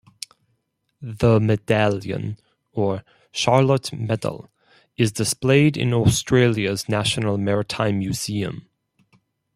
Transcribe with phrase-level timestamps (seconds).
[1.03, 2.39] The medallion,
[2.71, 4.49] or "Charlotte Medal",
[4.97, 8.67] is displayed in Australia's National Maritime Museum.